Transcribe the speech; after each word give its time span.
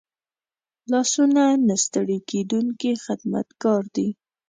لاسونه 0.91 1.43
نه 1.67 1.75
ستړي 1.83 2.17
کېدونکي 2.29 2.91
خدمتګار 3.05 3.83
دي 3.95 4.07